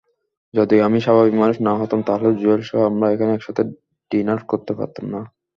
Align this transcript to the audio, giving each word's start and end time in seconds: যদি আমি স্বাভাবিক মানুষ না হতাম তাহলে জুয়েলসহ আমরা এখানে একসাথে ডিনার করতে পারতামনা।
যদি 0.53 0.75
আমি 0.87 0.99
স্বাভাবিক 1.05 1.35
মানুষ 1.41 1.57
না 1.67 1.73
হতাম 1.79 1.99
তাহলে 2.07 2.29
জুয়েলসহ 2.41 2.79
আমরা 2.89 3.07
এখানে 3.09 3.31
একসাথে 3.33 3.63
ডিনার 4.11 4.39
করতে 4.51 4.71
পারতামনা। 4.77 5.19